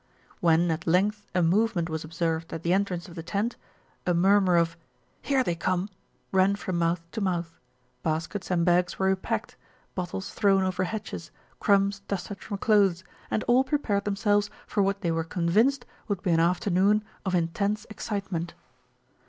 When 0.39 0.71
at 0.71 0.87
length 0.87 1.27
a 1.35 1.43
movement 1.43 1.87
was 1.87 2.03
observed 2.03 2.51
at 2.53 2.63
the 2.63 2.73
entrance 2.73 3.07
of 3.07 3.13
the 3.13 3.21
tent, 3.21 3.55
a 4.07 4.15
murmur 4.15 4.57
of 4.57 4.75
"Here 5.21 5.43
they 5.43 5.53
come!" 5.53 5.89
ran 6.31 6.55
from 6.55 6.79
mouth 6.79 7.01
to 7.11 7.21
mouth. 7.21 7.59
Baskets 8.01 8.49
and 8.49 8.65
bags 8.65 8.97
were 8.97 9.05
re 9.09 9.13
packed, 9.15 9.57
bottles 9.93 10.33
thrown 10.33 10.63
over 10.63 10.85
hedges, 10.85 11.29
crumbs 11.59 11.99
dusted 12.07 12.41
from 12.41 12.57
clothes, 12.57 13.03
and 13.29 13.43
all 13.43 13.63
prepared 13.63 14.05
themselves 14.05 14.49
for 14.65 14.81
what 14.81 15.01
they 15.01 15.11
were 15.11 15.23
convinced 15.23 15.85
would 16.07 16.23
be 16.23 16.31
an 16.31 16.39
afternoon 16.39 17.03
of 17.23 17.35
intense 17.35 17.85
excitement. 17.91 18.55